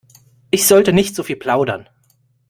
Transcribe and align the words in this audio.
Ich 0.49 0.65
sollte 0.65 0.93
nicht 0.93 1.15
so 1.15 1.21
viel 1.21 1.35
plaudern. 1.35 1.87